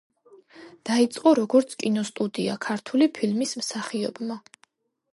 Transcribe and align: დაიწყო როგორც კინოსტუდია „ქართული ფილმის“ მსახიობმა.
დაიწყო 0.89 1.33
როგორც 1.41 1.77
კინოსტუდია 1.85 2.57
„ქართული 2.69 3.09
ფილმის“ 3.19 3.57
მსახიობმა. 3.63 4.43